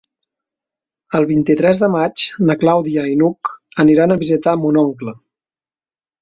[1.19, 3.53] El vint-i-tres de maig na Clàudia i n'Hug
[3.85, 5.15] aniran a visitar mon oncle.